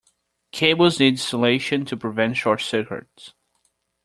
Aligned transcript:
Cables 0.51 0.99
need 0.99 1.09
insulation 1.09 1.85
to 1.85 1.95
prevent 1.95 2.35
short 2.35 2.61
circuits. 2.61 3.35